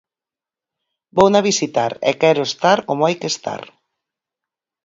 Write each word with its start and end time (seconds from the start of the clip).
Vouna 1.17 1.41
visitar 1.49 1.91
e 2.09 2.11
quero 2.21 2.41
estar 2.49 2.77
como 2.87 3.01
hai 3.05 3.15
que 3.21 3.29
estar. 3.33 3.61